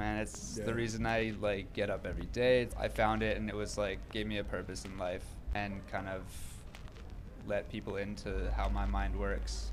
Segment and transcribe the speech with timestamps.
[0.00, 0.18] man.
[0.18, 0.64] It's Yeah.
[0.64, 2.68] the reason I like get up every day.
[2.78, 6.08] I found it and it was like gave me a purpose in life and kind
[6.08, 6.22] of
[7.46, 9.72] let people into how my mind works.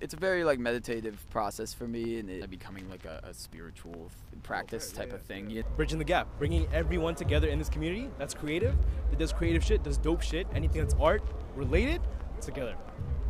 [0.00, 4.10] It's a very like meditative process for me, and it becoming like a, a spiritual
[4.42, 5.50] practice Okay, type yeah, of thing.
[5.50, 5.62] yeah.
[5.76, 8.74] Bridging the gap, bringing everyone together in this community that's creative,
[9.10, 11.22] that does creative shit, does dope shit, anything that's art
[11.54, 12.00] related,
[12.40, 12.74] together.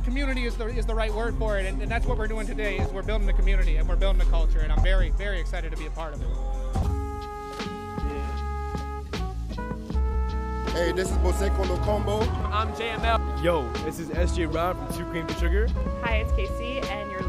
[0.04, 2.46] community is the, is the right word for it, and, and that's what we're doing
[2.46, 2.78] today.
[2.78, 5.70] Is we're building a community and we're building a culture, and I'm very very excited
[5.72, 6.28] to be a part of it.
[10.72, 12.22] Hey, this is Boseco Locombo.
[12.52, 13.42] I'm JML.
[13.42, 15.68] Yo, this is SJ Round from Two Cream to Sugar.
[16.02, 17.22] Hi, it's Casey, and you're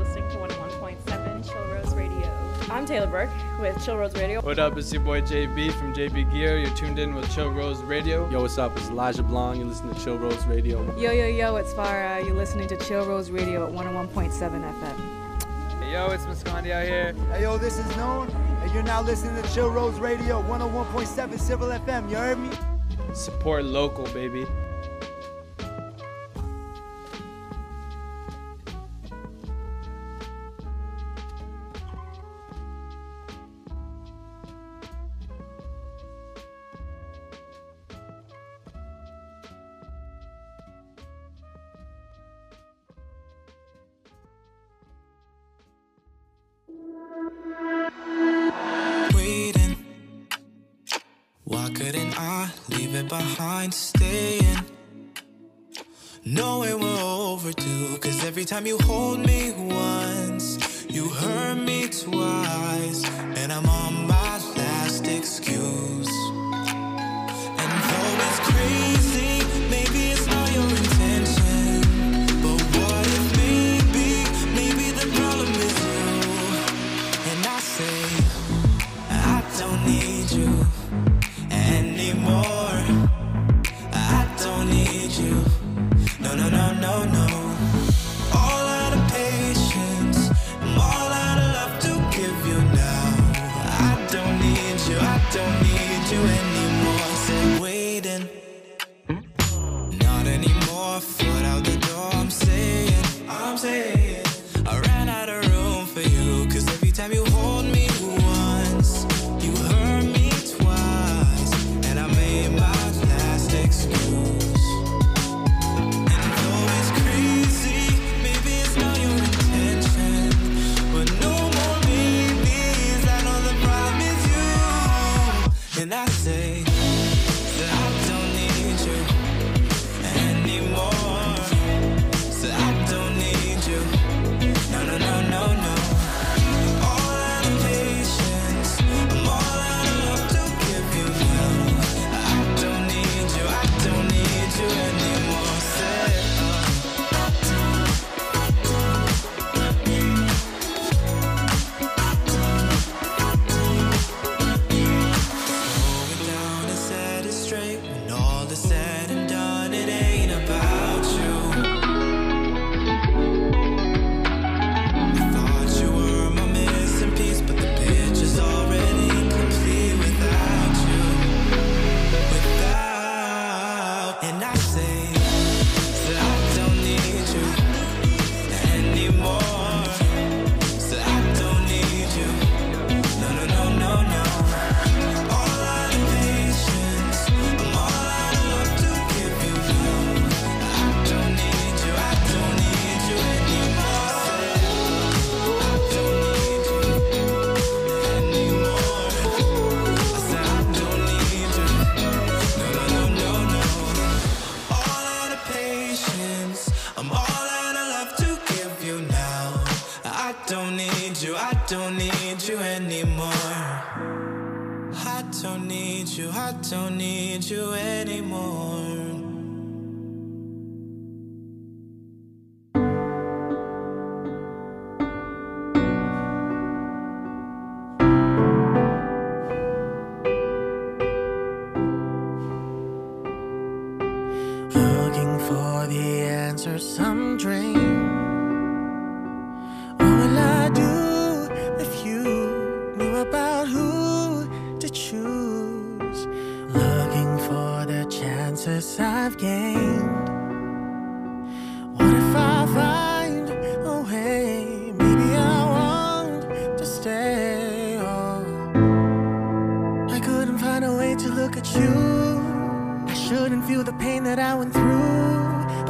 [2.71, 4.39] I'm Taylor Burke with Chill Rose Radio.
[4.39, 4.77] What up?
[4.77, 6.57] It's your boy JB from JB Gear.
[6.57, 8.29] You're tuned in with Chill Rose Radio.
[8.29, 8.77] Yo, what's up?
[8.77, 9.59] It's Elijah Blond.
[9.59, 10.81] You're listening to Chill Rose Radio.
[10.95, 12.23] Yo, yo, yo, it's Farah.
[12.23, 15.81] You're listening to Chill Rose Radio at 101.7 FM.
[15.81, 17.13] Hey, yo, it's Muscondi out here.
[17.33, 21.85] Hey yo, this is Known, and you're now listening to Chill Rose Radio 101.7 CIVL
[21.85, 22.09] FM.
[22.09, 22.51] You heard me?
[23.13, 24.45] Support local, baby.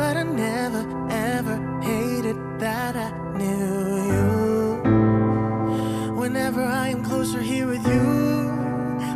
[0.02, 1.56] But I never ever
[1.90, 3.82] hated that I knew
[4.14, 4.32] you.
[6.22, 8.06] Whenever I am closer here with you,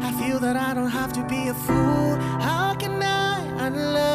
[0.08, 2.10] I feel that I don't have to be a fool.
[2.48, 3.34] How can I
[3.66, 4.15] unlove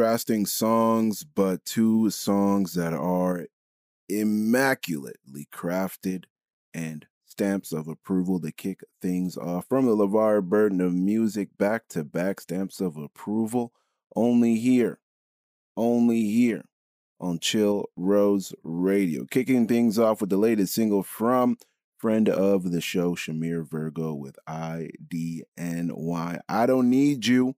[0.00, 3.46] contrasting songs, but two songs that are
[4.08, 6.24] immaculately crafted
[6.72, 9.66] and stamps of approval to kick things off.
[9.68, 13.74] From the LeVar Burton of music, back to back stamps of approval,
[14.16, 15.00] only here,
[15.76, 16.64] only here
[17.20, 19.26] on Chill Rose Radio.
[19.30, 21.58] Kicking things off with the latest single from
[21.98, 25.44] friend of the show, Shamir Virgo, with IDNY.
[26.48, 27.54] I don't need you,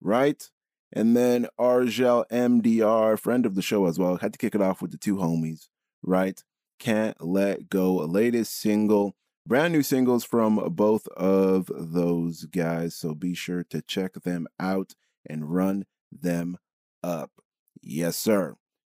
[0.00, 0.50] right?
[0.96, 4.80] And then Argel MDR, friend of the show as well, had to kick it off
[4.80, 5.66] with the two homies,
[6.04, 6.40] right?
[6.78, 12.94] Can't Let Go, latest single, brand new singles from both of those guys.
[12.94, 14.94] So be sure to check them out
[15.28, 16.58] and run them
[17.02, 17.32] up.
[17.82, 18.54] Yes, sir.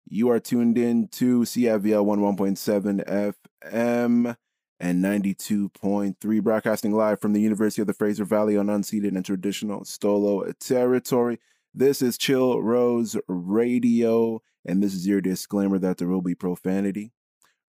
[0.07, 3.33] You are tuned in to CIVL 11.7
[3.65, 4.35] FM
[4.79, 9.81] and 92.3, broadcasting live from the University of the Fraser Valley on unceded and traditional
[9.81, 11.39] Stolo territory.
[11.77, 17.11] This is Chill Rose Radio, and this is your disclaimer that there will be profanity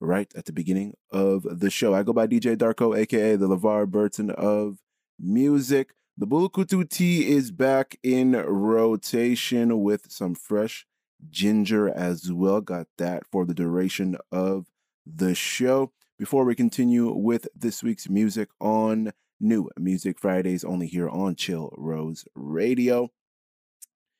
[0.00, 1.92] right at the beginning of the show.
[1.92, 4.78] I go by DJ Darko, aka the LeVar Burton of
[5.20, 5.92] music.
[6.16, 10.86] The Bulukutu tea is back in rotation with some fresh
[11.28, 12.62] ginger as well.
[12.62, 14.68] Got that for the duration of
[15.04, 15.92] the show.
[16.18, 21.74] Before we continue with this week's music on New Music Fridays, only here on Chill
[21.76, 23.10] Rose Radio.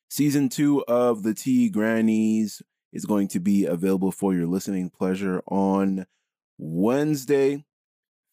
[0.09, 2.62] Season two of the Tea Grannies
[2.93, 6.07] is going to be available for your listening pleasure on
[6.57, 7.65] Wednesday,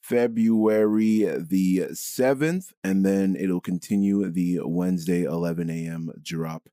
[0.01, 6.12] February the 7th, and then it'll continue the Wednesday 11 a.m.
[6.22, 6.70] drop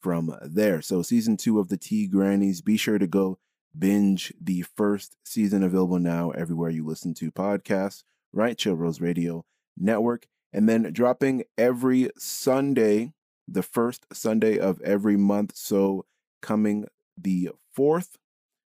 [0.00, 0.80] from there.
[0.80, 3.38] So, season two of the Tea Grannies, be sure to go
[3.78, 8.56] binge the first season available now everywhere you listen to podcasts, right?
[8.56, 9.44] Chill Rose Radio
[9.76, 10.26] Network.
[10.52, 13.12] And then dropping every Sunday,
[13.48, 15.56] the first Sunday of every month.
[15.56, 16.06] So,
[16.42, 16.86] coming
[17.16, 18.16] the 4th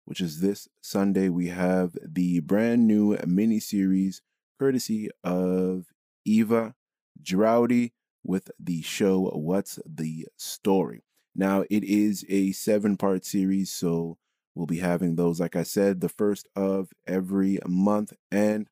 [0.07, 4.23] which is this Sunday, we have the brand new mini series
[4.59, 5.87] courtesy of
[6.25, 6.75] Eva
[7.21, 7.93] Droughty
[8.25, 11.03] with the show What's the Story.
[11.35, 14.17] Now, it is a seven part series, so
[14.55, 18.13] we'll be having those, like I said, the first of every month.
[18.31, 18.69] And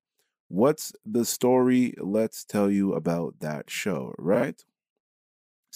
[0.48, 1.94] what's the story?
[2.00, 4.64] Let's tell you about that show, right?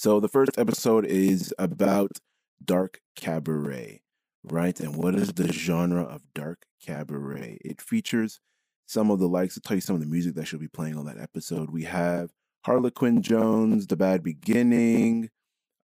[0.00, 2.20] So, the first episode is about
[2.64, 4.02] dark cabaret,
[4.44, 4.78] right?
[4.78, 7.58] And what is the genre of dark cabaret?
[7.64, 8.38] It features
[8.86, 9.58] some of the likes.
[9.58, 11.70] I'll tell you some of the music that she'll be playing on that episode.
[11.70, 12.30] We have
[12.64, 15.30] Harlequin Jones, The Bad Beginning,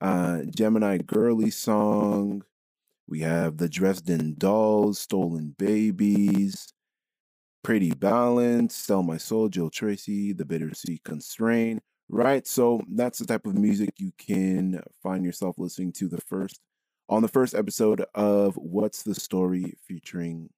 [0.01, 2.45] uh, Gemini Girly Song.
[3.09, 6.73] We have The Dresden Dolls, Stolen Babies,
[7.65, 12.47] Pretty Balance, Sell My Soul, Jill Tracy, The Bittersweet Constraint, right?
[12.47, 16.61] So that's the type of music you can find yourself listening to the first
[17.09, 20.51] on the first episode of What's the Story featuring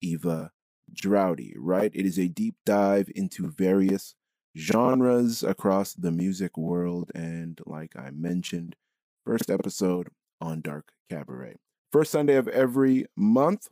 [0.00, 0.52] Eva
[0.92, 1.90] Droughty, right?
[1.94, 4.14] It is a deep dive into various
[4.56, 7.10] genres across the music world.
[7.14, 8.76] And like I mentioned,
[9.24, 10.08] first episode
[10.40, 11.56] on Dark Cabaret.
[11.92, 13.68] First Sunday of every month.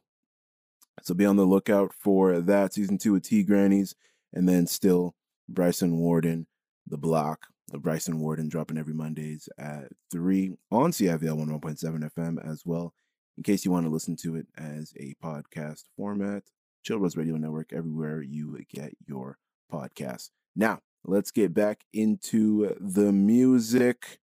[1.02, 2.74] So be on the lookout for that.
[2.74, 3.94] Season two of Tea Grannies.
[4.32, 5.14] And then still
[5.48, 6.46] Bryson Warden,
[6.86, 12.62] The Block of Bryson Warden dropping every Mondays at 3 on CIVL 101.7 FM as
[12.64, 12.92] well.
[13.36, 16.44] In case you want to listen to it as a podcast format,
[16.84, 19.38] Chill Rose Radio Network, everywhere you get your
[19.72, 20.30] podcasts.
[20.54, 24.18] Now, let's get back into the music.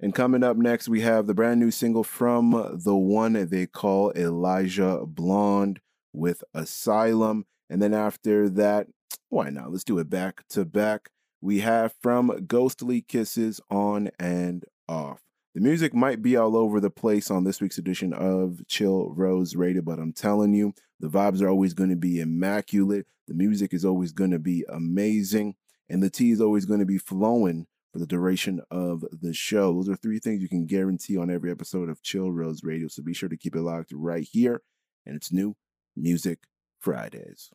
[0.00, 4.12] And coming up next, we have the brand new single from the one they call
[4.14, 5.80] Elijah Blond
[6.12, 7.46] with Asylum.
[7.68, 8.86] And then after that,
[9.28, 9.72] why not?
[9.72, 11.10] Let's do it back to back.
[11.40, 15.20] We have from Ghostly Kisses on and off.
[15.54, 19.56] The music might be all over the place on this week's edition of Chill Rose
[19.56, 23.06] Radio, but I'm telling you, the vibes are always going to be immaculate.
[23.28, 25.54] The music is always going to be amazing,
[25.88, 29.72] and the tea is always going to be flowing for the duration of the show.
[29.72, 32.88] Those are three things you can guarantee on every episode of Chill Rose Radio.
[32.88, 34.60] So be sure to keep it locked right here.
[35.06, 35.56] And it's new
[35.96, 36.40] Music
[36.78, 37.50] Fridays.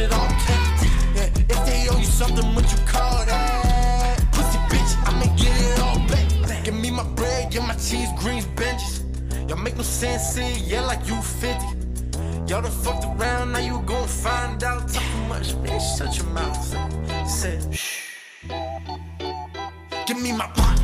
[0.00, 0.82] shit on tap.
[1.14, 4.16] Yeah, if they owe you something, what you call that?
[4.32, 6.64] Pussy bitch, I'ma get it all back.
[6.64, 9.04] Give me my bread, get my cheese, greens, benches.
[9.48, 11.66] Y'all make no sense, see, yeah, like you 50.
[12.48, 14.88] Y'all done fucked around, now you gon' find out.
[14.88, 16.62] Talk too much, bitch, shut your mouth.
[17.28, 18.00] Said, shh.
[20.06, 20.79] Give me my.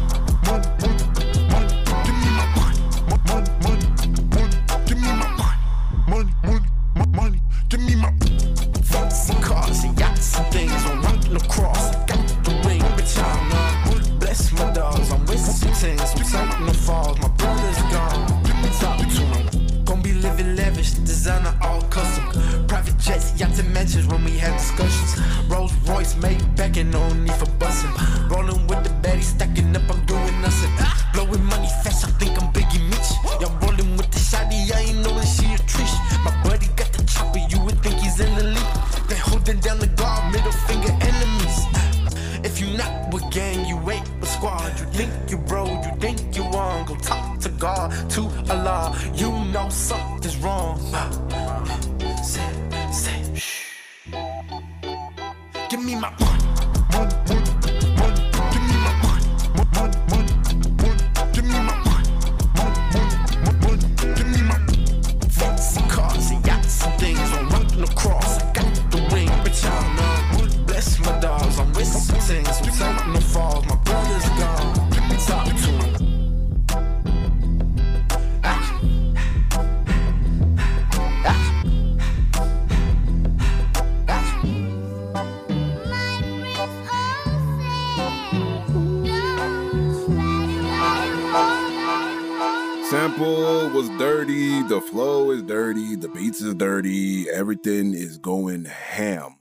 [93.98, 99.36] Dirty, the flow is dirty, the beats is dirty, everything is going ham.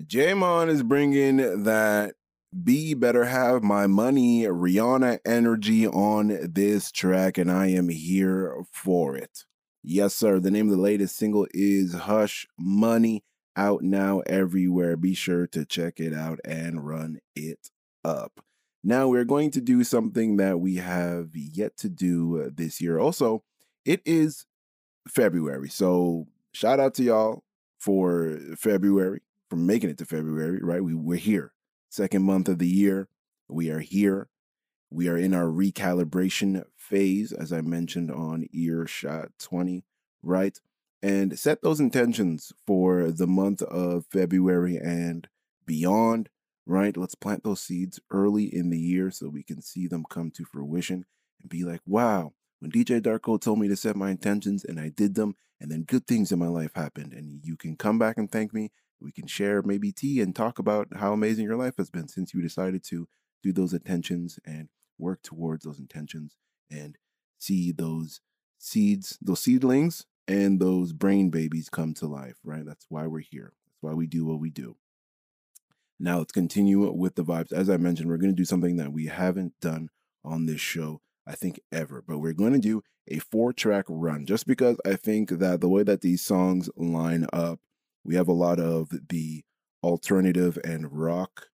[0.00, 2.14] jeymon is bringing that
[2.64, 9.14] B better have my money, Rihanna energy on this track, and I am here for
[9.14, 9.44] it.
[9.82, 10.40] Yes, sir.
[10.40, 13.24] The name of the latest single is Hush Money,
[13.56, 14.96] out now everywhere.
[14.96, 17.68] Be sure to check it out and run it
[18.04, 18.40] up.
[18.82, 22.98] Now, we're going to do something that we have yet to do this year.
[22.98, 23.42] Also,
[23.88, 24.44] it is
[25.08, 25.70] February.
[25.70, 27.44] So, shout out to y'all
[27.78, 30.84] for February, for making it to February, right?
[30.84, 31.52] We, we're here.
[31.88, 33.08] Second month of the year.
[33.48, 34.28] We are here.
[34.90, 39.84] We are in our recalibration phase, as I mentioned on Earshot 20,
[40.22, 40.58] right?
[41.02, 45.28] And set those intentions for the month of February and
[45.64, 46.28] beyond
[46.68, 46.98] right?
[46.98, 50.44] Let's plant those seeds early in the year so we can see them come to
[50.44, 51.06] fruition
[51.40, 54.88] and be like, wow, when DJ Darko told me to set my intentions and I
[54.88, 57.12] did them, and then good things in my life happened.
[57.12, 58.70] And you can come back and thank me.
[59.00, 62.34] We can share maybe tea and talk about how amazing your life has been since
[62.34, 63.08] you decided to
[63.42, 64.68] do those intentions and
[64.98, 66.36] work towards those intentions
[66.70, 66.96] and
[67.38, 68.20] see those
[68.58, 72.66] seeds, those seedlings, and those brain babies come to life, right?
[72.66, 73.52] That's why we're here.
[73.66, 74.76] That's why we do what we do.
[76.00, 77.52] Now let's continue with the vibes.
[77.52, 79.88] As I mentioned, we're going to do something that we haven't done
[80.24, 82.02] on this show, I think, ever.
[82.06, 85.68] But we're going to do a four track run just because I think that the
[85.68, 87.60] way that these songs line up,
[88.04, 89.42] we have a lot of the
[89.82, 91.46] alternative and rock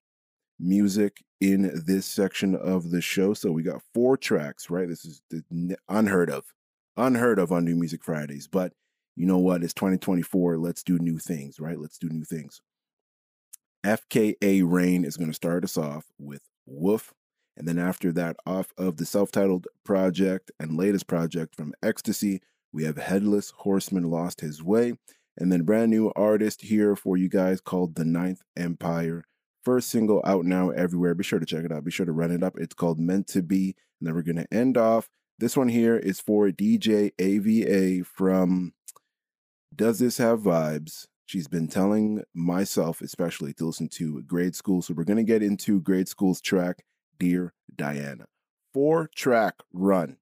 [0.60, 3.34] music in this section of the show.
[3.34, 4.88] So we got four tracks, right?
[4.88, 5.22] This is
[5.90, 6.46] unheard of,
[6.96, 8.48] unheard of on New Music Fridays.
[8.48, 8.74] But
[9.16, 9.64] you know what?
[9.64, 10.58] It's 2024.
[10.58, 11.80] Let's do new things, right?
[11.80, 12.62] Let's do new things.
[13.86, 17.14] FKA RAYNE is going to start us off with Woof.
[17.56, 22.40] And then after that, off of the self titled project and latest project from EKKSTACY,
[22.72, 24.94] we have Headless Horseman Lost His Way.
[25.38, 29.24] And then brand new artist here for you guys called The Ninth Empire.
[29.64, 31.16] First single out now everywhere.
[31.16, 31.86] Be sure to check it out.
[31.86, 32.58] Be sure to run it up.
[32.58, 33.76] It's called Meant to Be.
[34.00, 35.10] And then we're going to end off.
[35.40, 38.74] This one here is for DJ AVA from
[39.76, 41.08] Does This Have Vibes?
[41.26, 44.82] She's been telling myself, especially, to listen to grade school.
[44.82, 46.84] So we're going to get into grade school's track,
[47.20, 48.26] Dear Diana.
[48.74, 50.18] Four track run.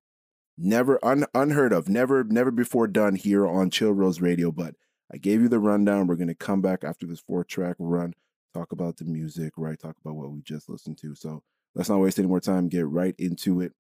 [0.58, 4.52] Never un- unheard of, never, never before done here on Chill Rose Radio.
[4.52, 4.76] But
[5.12, 6.08] I gave you the rundown.
[6.08, 8.14] We're going to come back after this four track run,
[8.54, 9.80] talk about the music, right?
[9.80, 11.16] Talk about what we just listened to.
[11.16, 11.44] So
[11.76, 12.68] let's not waste any more time.
[12.70, 13.74] Get right into it.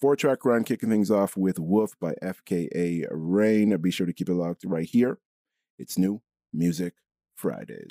[0.00, 3.76] Four track run, kicking things off with Woof by FKA RAYNE.
[3.80, 5.18] Be sure to keep it locked right here.
[5.78, 6.94] It's new Music
[7.36, 7.88] Fridays.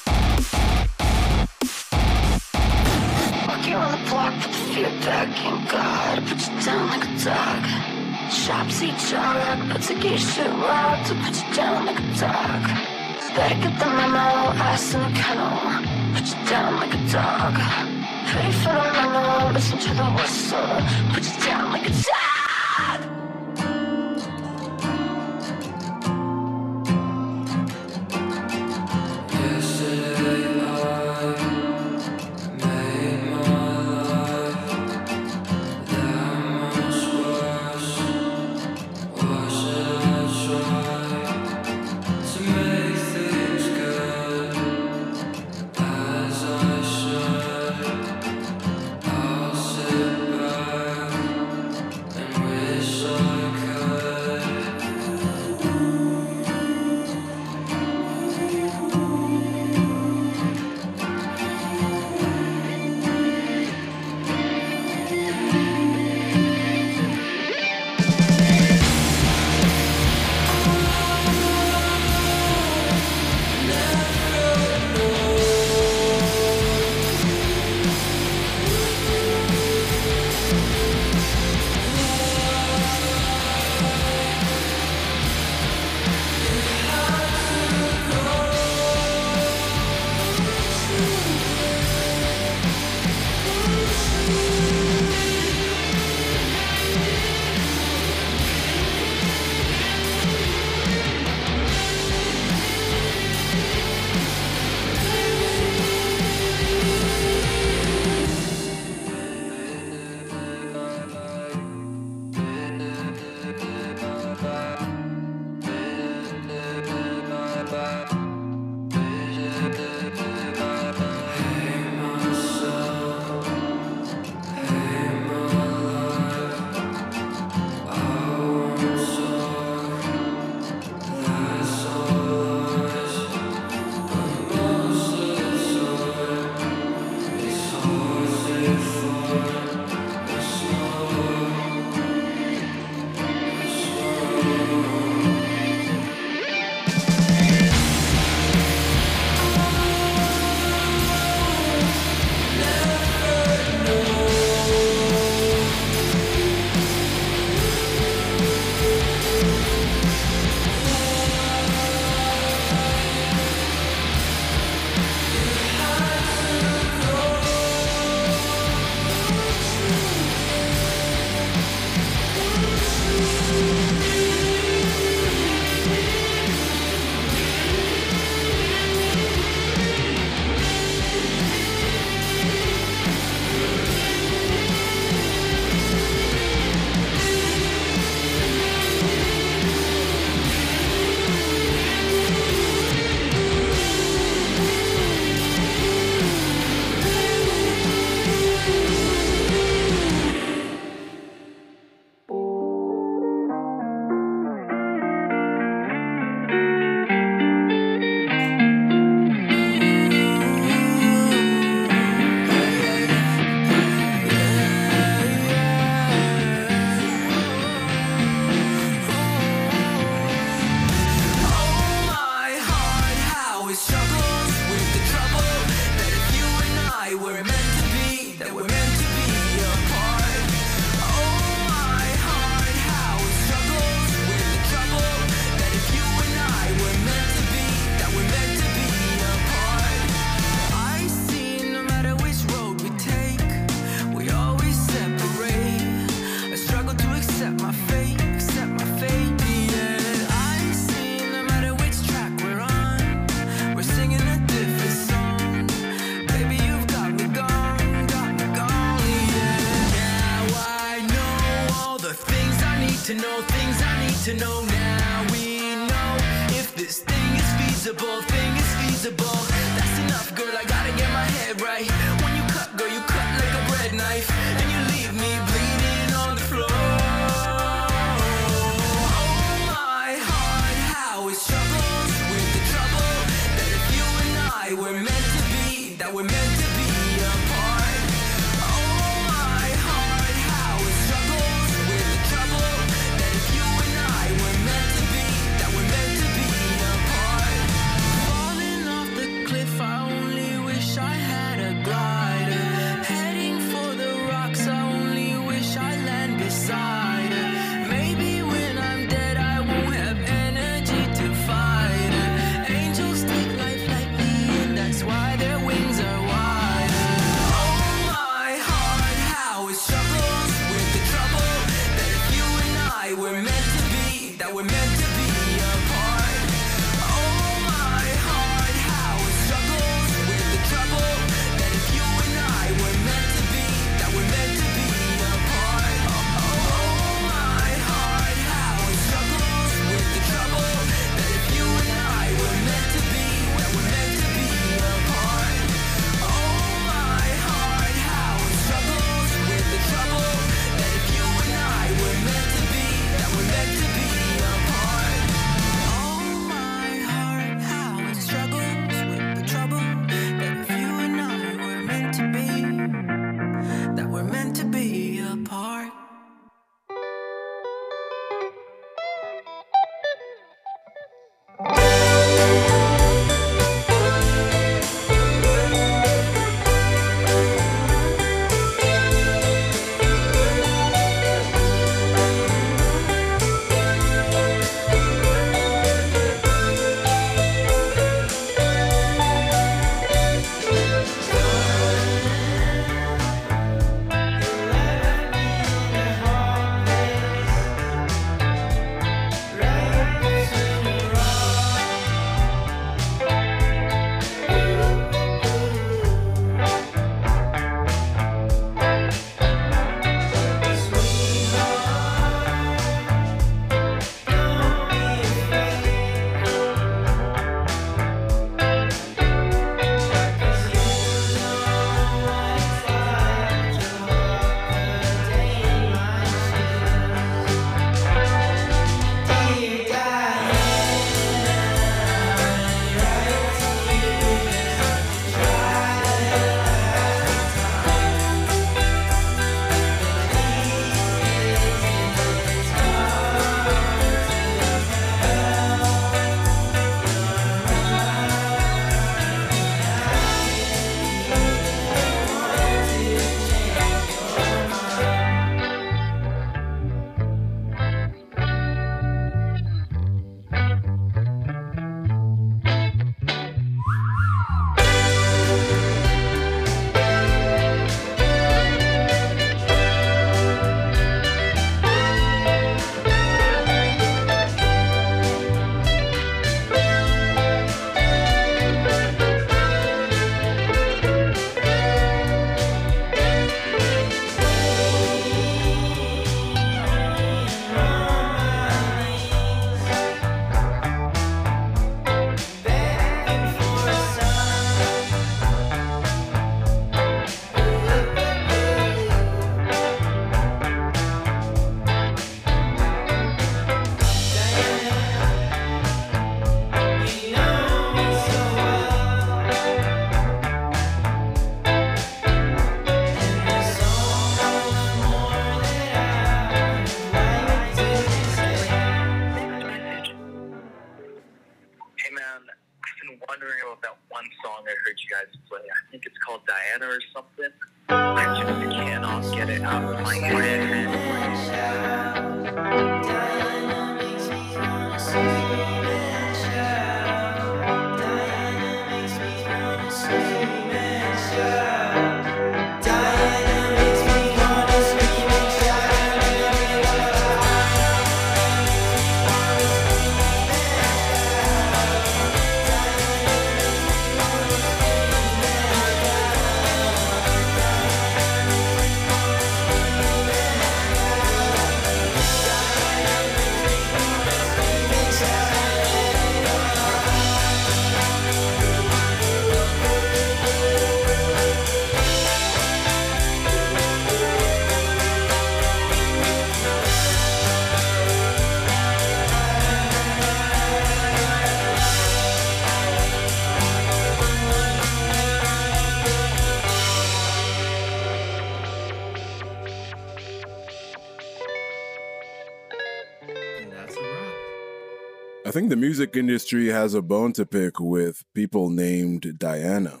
[595.70, 600.00] The music industry has a bone to pick with people named Diana.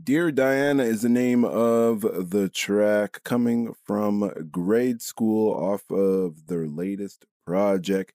[0.00, 6.68] Dear Diana is the name of the track coming from grade school off of their
[6.68, 8.12] latest project.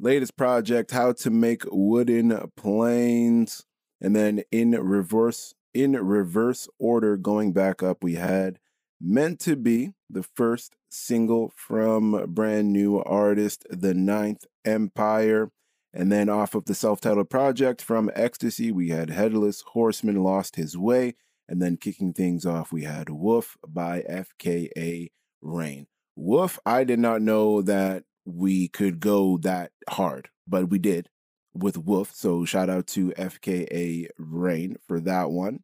[0.00, 3.64] Latest project, How to Make Wooden Planes.
[4.00, 8.58] And then in reverse, in reverse order, going back up, we had
[9.00, 15.50] Meant to Be, the first single from brand new artist, The Ninth Empire.
[15.92, 20.56] And then off of the self titled project from EKKSTACY, we had Headless Horseman Lost
[20.56, 21.14] His Way.
[21.48, 25.08] And then kicking things off, we had Woof by FKA
[25.40, 25.86] RAYNE.
[26.16, 31.08] Woof, I did not know that we could go that hard, but we did
[31.54, 32.12] with Woof.
[32.14, 35.60] So shout out to FKA RAYNE for that one.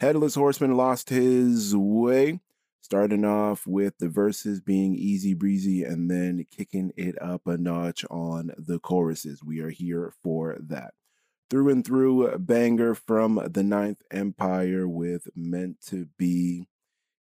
[0.00, 2.40] Headless Horseman lost his way,
[2.84, 8.04] starting off with the verses being easy breezy and then kicking it up a notch
[8.10, 9.42] on the choruses.
[9.42, 10.92] We are here for that.
[11.48, 16.68] Through and through banger from the Ninth Empire with Meant to Be.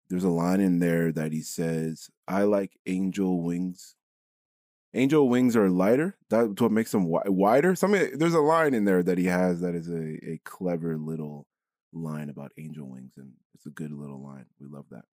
[0.08, 3.94] There's a line in there that he says, I like angel wings
[4.92, 6.16] angel wings are lighter.
[6.30, 7.76] That's what makes them wi- wider.
[7.76, 11.46] Something there's a line in there that he has that is a, a clever little
[11.92, 14.46] line about angel wings, and it's a good little line.
[14.60, 15.04] We love that.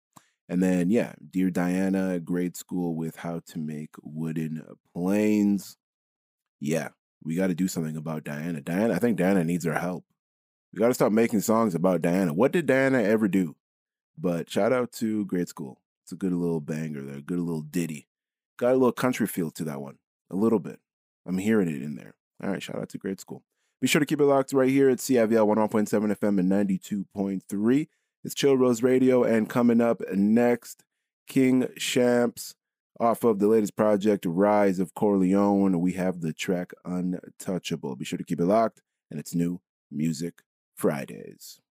[0.51, 4.61] And then yeah, dear Diana, grade school with how to make wooden
[4.93, 5.77] planes.
[6.59, 6.89] Yeah,
[7.23, 8.59] we got to do something about Diana.
[8.59, 10.03] Diana, I think Diana needs our help.
[10.73, 12.33] We got to stop making songs about Diana.
[12.33, 13.55] What did Diana ever do?
[14.17, 15.79] But shout out to grade school.
[16.03, 18.09] It's a good little banger there, a good little ditty.
[18.57, 19.99] Got a little country feel to that one.
[20.29, 20.81] A little bit.
[21.25, 22.15] I'm hearing it in there.
[22.43, 23.45] All right, shout out to grade school.
[23.79, 27.87] Be sure to keep it locked right here at CIVL 101.7 FM and 92.3.
[28.24, 30.84] It's Chill Rose Radio, and coming up next,
[31.28, 32.53] King Shampz
[32.99, 35.80] off of the latest project, Rise of Corleone.
[35.80, 37.95] We have the track Untouchable.
[37.95, 39.59] Be sure to keep it locked, and it's new
[39.89, 40.43] Music
[40.76, 41.61] Fridays.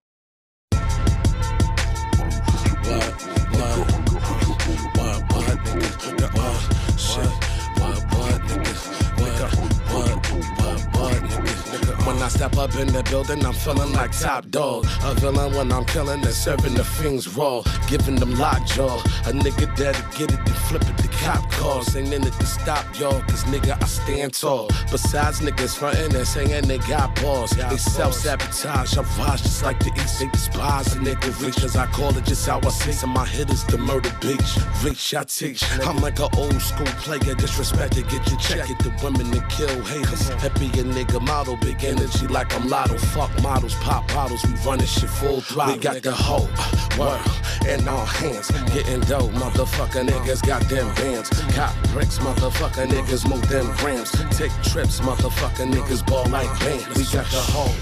[12.07, 14.87] When I step up in the building, I'm feeling like top dog.
[15.05, 18.99] A villain when I'm killing and serving the things raw, giving them lockjaw.
[19.29, 21.95] A nigga that'll get it and flip it to cop calls.
[21.95, 24.69] Ain't in it to stop y'all, cause nigga, I stand tall.
[24.91, 28.97] Besides niggas frontin' and saying they got balls, they self sabotage.
[28.97, 31.61] I rise just like the East, they despise a nigga reach.
[31.61, 32.91] Cause I call it just how I see.
[33.05, 34.59] And my hitters the murder beach.
[34.83, 35.63] Reach, I teach.
[35.87, 38.69] I'm like an old school player, disrespect to get your check.
[38.69, 40.29] Get the women to kill haters.
[40.29, 42.97] Happy a nigga model, big energy like I'm lotto.
[42.97, 45.75] Fuck models, pop bottles, we running shit full throttle.
[45.75, 47.21] We got the whole uh, world
[47.69, 48.51] in our hands.
[48.73, 51.29] Getting dope, motherfucker niggas got them bands.
[51.55, 54.13] Cop bricks, motherfucker niggas move them grams.
[54.37, 56.87] Take trips, motherfucker niggas ball like bands.
[56.97, 57.75] We got the whole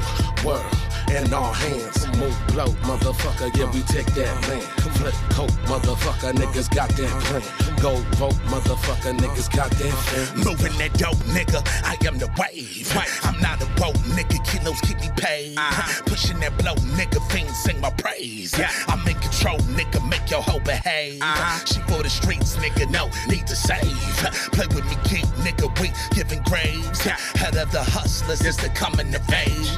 [0.45, 2.07] world in our hands.
[2.19, 4.63] Move blow, motherfucker, yeah, we take that land.
[4.99, 7.43] Flip coat, motherfucker, niggas got that plan.
[7.81, 10.45] Go vote, motherfucker, niggas got that fan.
[10.45, 11.63] Moving that dope, nigga.
[11.85, 12.93] I am the wave.
[13.23, 14.45] I'm not a boat, nigga.
[14.45, 15.57] Kilos keep me paid.
[15.57, 16.03] Uh-huh.
[16.07, 17.21] Pushing that blow, nigga.
[17.31, 18.55] Fiends sing my praise.
[18.89, 20.07] I'm in control, nigga.
[20.09, 21.23] Make your hoe behave.
[21.23, 21.65] Uh-huh.
[21.65, 22.91] She for the streets, nigga.
[22.91, 23.87] No need to save.
[24.53, 25.69] Play with me, keep nigga.
[25.81, 27.01] We giving graves.
[27.03, 29.69] Head of the hustlers is the coming of age.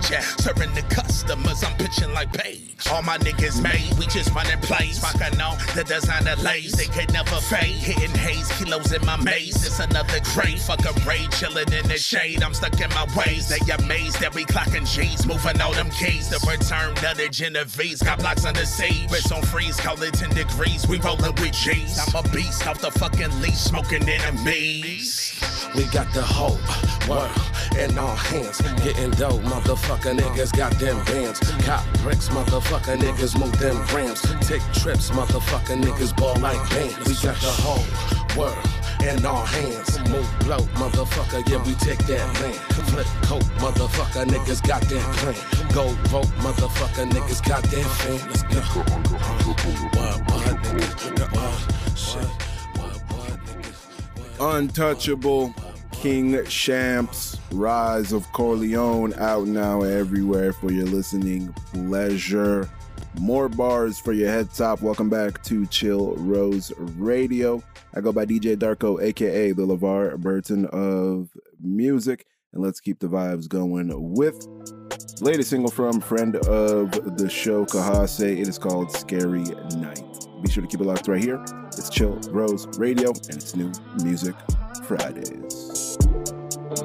[0.40, 0.82] Serving the
[1.20, 2.76] customers, I'm pitching like page.
[2.90, 4.98] All my niggas made, we just running plays.
[4.98, 6.72] Fuck, I know the designer lays.
[6.72, 7.76] They can never fade.
[7.76, 9.56] Hitting haze, kilos in my maze.
[9.66, 10.60] It's another grade.
[10.60, 12.42] Fuck a raid, chilling in the shade.
[12.42, 13.48] I'm stuck in my ways.
[13.48, 15.26] They amazed that we clocking G's.
[15.26, 16.30] Moving all them keys.
[16.30, 18.02] The return of the Genevieve's.
[18.02, 19.10] Got blocks under siege.
[19.10, 20.88] Wrist on freeze, call it 10 degrees.
[20.88, 21.98] We rolling with G's.
[21.98, 25.38] I'm a beast off the fucking leash, smoking enemies.
[25.74, 26.58] We got the whole
[27.08, 27.30] world
[27.78, 28.60] in our hands.
[28.82, 31.40] Getting dope, motherfucker niggas got them bands.
[31.64, 34.22] Cop bricks, motherfucker niggas move them grams.
[34.46, 36.96] Take trips, motherfucker niggas ball like bands.
[37.06, 37.84] We got the whole
[38.36, 38.58] world
[39.02, 39.98] in our hands.
[40.10, 42.54] Move blow, motherfucker, yeah, we take that land.
[42.90, 45.34] Flip coat, motherfucker, niggas got that plan.
[45.72, 48.20] Go vote, motherfucker, niggas got that fan.
[48.28, 48.60] Let's go.
[54.40, 55.54] Untouchable,
[56.00, 62.70] King Shampz, Rise of Corleone, out now everywhere for your listening pleasure.
[63.18, 64.80] More bars for your head top.
[64.80, 67.62] Welcome back to Chill Rose Radio.
[67.92, 72.24] I go by DJ Darko, aka the LeVar Burton of music.
[72.54, 74.46] And let's keep the vibes going with
[75.20, 78.22] latest single from friend of the show, Khasse.
[78.22, 79.44] It is called Scary
[79.76, 80.02] Night.
[80.42, 81.44] Be sure to keep it locked right here.
[81.66, 83.70] It's Chill Rose Radio, and it's new
[84.02, 84.34] Music
[84.86, 85.89] Fridays.
[86.70, 86.76] She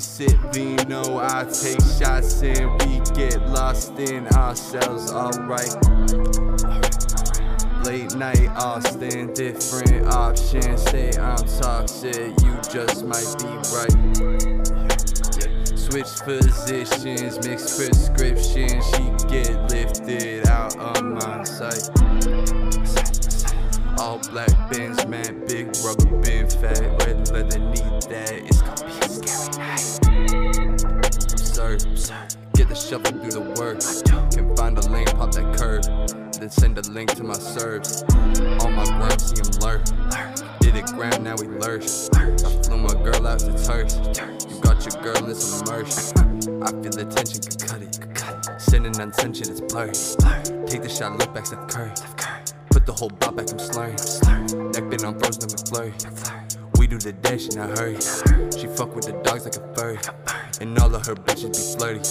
[0.00, 5.72] sip vino, I take shots and we get lost in ourselves, alright.
[7.84, 10.82] Late night Austin, different options.
[10.90, 13.94] Say I'm toxic, you just might be right.
[15.78, 18.84] Switch positions, mix prescriptions.
[18.86, 21.90] She get lifted out of my sight.
[24.02, 28.32] All black bins, man, big rubber bin, fat red leather, need that.
[28.32, 30.84] It's gonna be a scary night.
[31.32, 31.84] Absurd,
[32.54, 33.78] get the shovel, do the work.
[34.32, 35.84] Can find a lane, pop that curve,
[36.32, 38.02] then send a link to my serves.
[38.02, 39.84] On my gram, see him lurk.
[40.58, 41.86] Did it gram, now we lurch.
[42.12, 42.34] I
[42.64, 43.86] flew my girl out to turf.
[44.50, 45.38] You got your girl in
[45.70, 45.94] merch.
[46.58, 48.60] I feel the tension could cut it.
[48.60, 49.94] Sending untension, it's blurry.
[50.66, 52.41] Take the shot, look back, Steph Curry.
[52.72, 53.96] Put the whole bop back, I'm slurring.
[54.72, 55.92] Neck been on I'm McFlurry.
[56.78, 57.98] We do the dash and I hurry.
[58.82, 59.98] Fuck with the dogs like a furry.
[60.60, 62.02] And all of her bitches be flirty.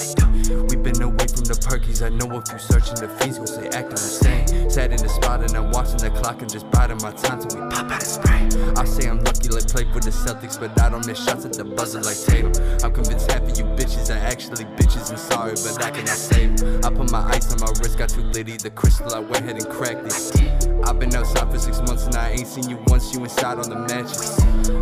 [0.71, 1.99] We been away from the perkies.
[1.99, 4.69] I know if you searching the fees, gon' say acting insane.
[4.71, 7.59] Sat in the spot and I'm watching the clock and just biding my time till
[7.59, 8.47] we pop out a spray.
[8.79, 11.51] I say I'm lucky like play for the Celtics, but I don't miss shots at
[11.51, 12.55] the buzzer like Tatum.
[12.87, 16.55] I'm convinced half of you bitches are actually bitches and sorry, but I cannot save.
[16.55, 16.79] 'em.
[16.87, 18.55] I put my ice on my wrist, got too litty.
[18.55, 20.60] The crystal, I went ahead and cracked it.
[20.83, 23.13] I've been outside for six months and I ain't seen you once.
[23.13, 24.39] You inside on the mattress.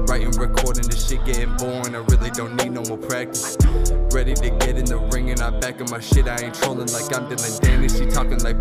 [0.10, 1.96] Writing, recording, this shit getting boring.
[1.96, 3.58] I really don't need no more practice.
[4.12, 6.28] Ready to get in the ring and I back up my shit.
[6.28, 7.98] I ain't trolling like I'm Dillon Danis.
[7.98, 8.60] She talking like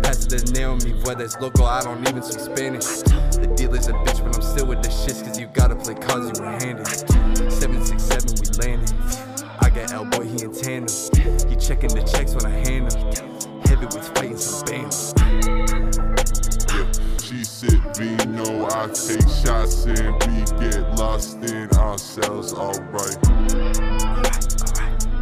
[0.53, 0.93] nail me.
[1.03, 2.85] Whether it's local, I don't even speak Spanish.
[3.39, 5.23] The dealer's a bitch, but I'm still with the shits.
[5.23, 6.87] Cause you gotta play cards you were handed.
[6.87, 8.93] 767, we landed.
[9.61, 10.93] I got L boy, he in tandem.
[11.49, 13.61] He checking the checks when I hand him.
[13.65, 15.13] Heavyweights fighting some bands.
[17.29, 23.17] She sip vino, I take shots and we get lost in ourselves, alright.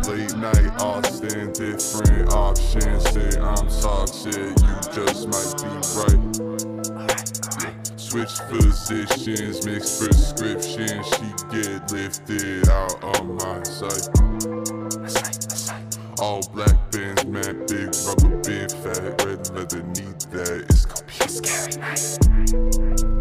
[0.08, 3.04] Late night Austin, different options.
[3.10, 5.68] Say I'm toxic, you just might be
[6.00, 6.22] right.
[8.00, 11.06] Switch positions, mix prescriptions.
[11.08, 15.37] She get lifted out of my sight.
[16.20, 20.66] All black bins, man, big rubber bin, fat red leather, need that.
[20.70, 23.18] It's gonna be a scary night.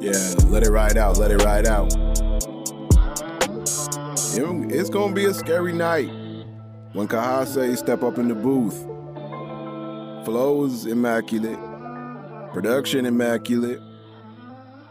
[0.00, 1.18] Yeah, let it ride out.
[1.18, 1.92] Let it ride out.
[4.36, 6.10] It- It's gonna be a scary night
[6.92, 8.84] when Khasse step up in the booth.
[10.24, 11.58] Flows immaculate,
[12.54, 13.80] production immaculate.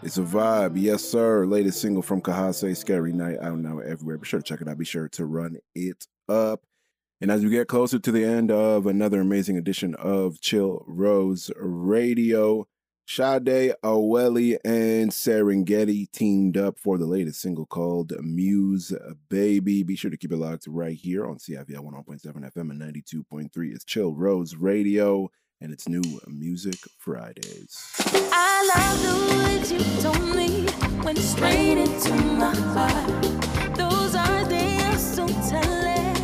[0.02, 1.46] It's a vibe, yes sir.
[1.46, 4.18] Latest single from Khasse, Scary Night, out now everywhere.
[4.18, 4.78] Be sure to check it out.
[4.78, 6.62] Be sure to run it up.
[7.22, 11.52] And as we get closer to the end of another amazing edition of Chill Rose
[11.56, 12.68] Radio,
[13.08, 18.92] Sade, Awele, and Serengeti teamed up for the latest single called Muse
[19.30, 19.84] Baby.
[19.84, 23.50] Be sure to keep it locked right here on CIVL 101.7 FM and 92.3.
[23.74, 25.30] It's Chill Rose Radio,
[25.62, 27.94] and it's new Music Fridays.
[28.32, 30.68] I love the words you told me
[31.22, 33.78] straight into my heart.
[33.78, 36.16] Those are so telling.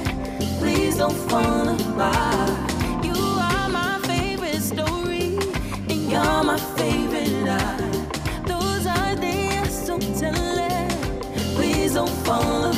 [0.60, 2.72] Please don't fall apart.
[3.04, 5.38] You are my favorite story,
[5.90, 8.08] and you're my favorite lie.
[8.46, 9.16] Those are
[9.70, 10.90] so telling.
[11.56, 12.69] Please don't fall apart.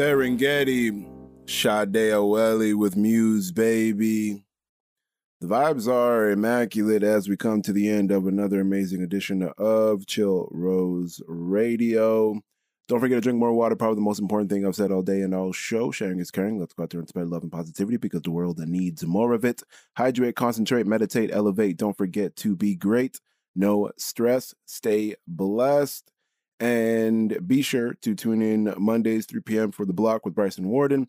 [0.00, 1.06] Serengeti,
[1.44, 4.42] Sade Awele with Muse Baby.
[5.42, 10.06] The vibes are immaculate as we come to the end of another amazing edition of
[10.06, 12.40] Chill Rose Radio.
[12.88, 15.20] Don't forget to drink more water, probably the most important thing I've said all day
[15.20, 15.90] and all show.
[15.90, 16.58] Sharing is caring.
[16.58, 19.44] Let's go out there and spread love and positivity because the world needs more of
[19.44, 19.62] it.
[19.98, 21.76] Hydrate, concentrate, meditate, elevate.
[21.76, 23.20] Don't forget to be great.
[23.54, 24.54] No stress.
[24.64, 26.10] Stay blessed.
[26.60, 29.72] And be sure to tune in Mondays, 3 p.m.
[29.72, 31.08] for The Block with Bryson Warden.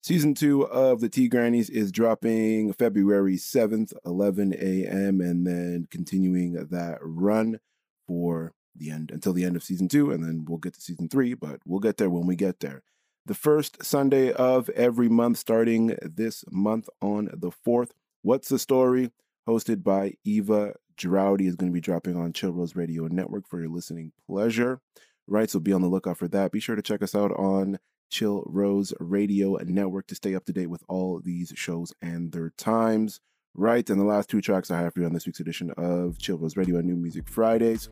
[0.00, 6.54] Season two of The Tea Grannies is dropping February 7th, 11 a.m., and then continuing
[6.54, 7.58] that run
[8.06, 11.08] for the end until the end of season two, and then we'll get to season
[11.08, 12.82] three, but we'll get there when we get there.
[13.26, 17.90] The first Sunday of every month, starting this month on the 4th.
[18.22, 19.12] What's the Story?
[19.48, 23.58] Hosted by Eva Droughty is going to be dropping on Chill Rose Radio Network for
[23.58, 24.80] your listening pleasure.
[25.26, 26.52] Right, so be on the lookout for that.
[26.52, 30.52] Be sure to check us out on Chill Rose Radio Network to stay up to
[30.52, 33.20] date with all these shows and their times.
[33.52, 36.18] Right, and the last two tracks I have for you on this week's edition of
[36.18, 37.88] Chill Rose Radio and New Music Fridays.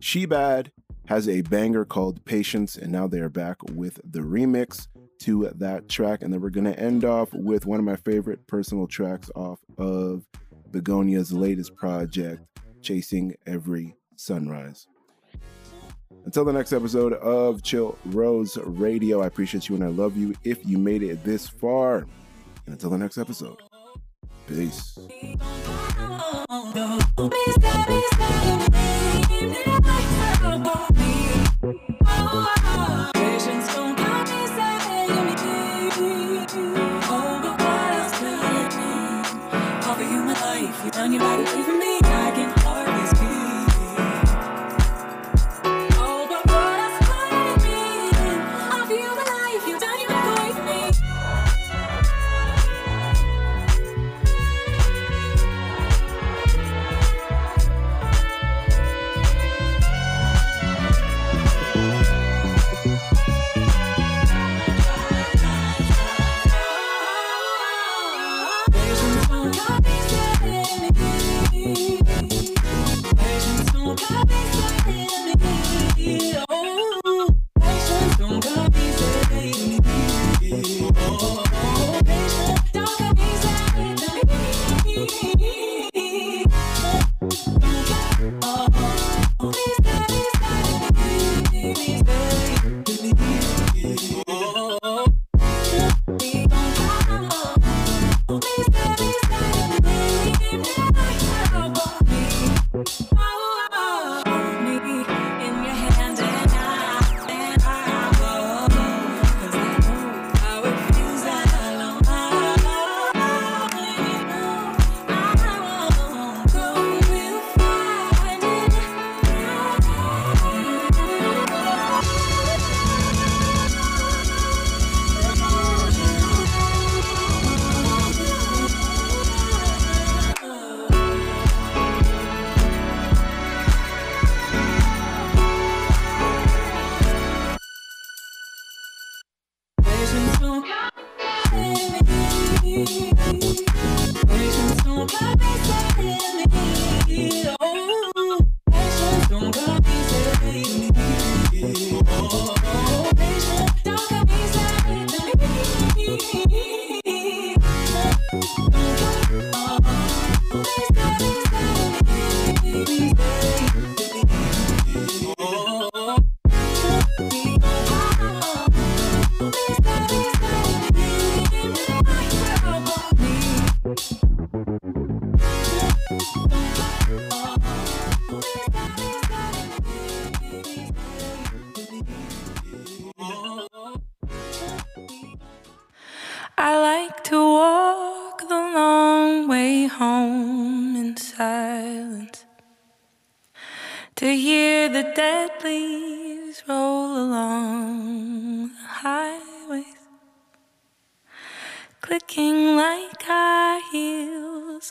[0.00, 0.70] SHEBAD
[1.06, 4.88] has a banger called PAYSHUNCE, and now they are back with the remix
[5.20, 6.22] to that track.
[6.22, 9.60] And then we're going to end off with one of my favorite personal tracks off
[9.78, 10.24] of
[10.70, 12.42] Begonia's latest project,
[12.82, 14.86] Chasing Every Sunrise.
[16.24, 20.34] Until the next episode of Chill Rose Radio, I appreciate you and I love you
[20.44, 21.98] if you made it this far.
[22.66, 23.56] And until the next episode,
[24.46, 24.98] peace.
[32.02, 33.20] Oh,
[41.08, 41.69] life, you turn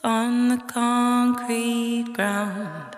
[0.04, 2.96] on the concrete ground.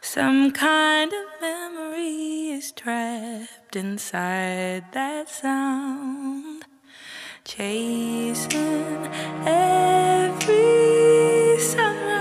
[0.00, 6.64] Some kind of memory is trapped inside that sound,
[7.44, 9.08] chasing
[9.44, 10.68] every
[11.58, 12.19] sound.